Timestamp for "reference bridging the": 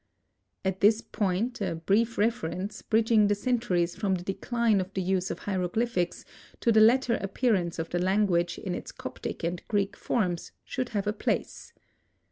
2.17-3.35